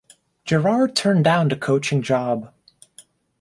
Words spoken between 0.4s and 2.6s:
Gerard turned down the coaching job.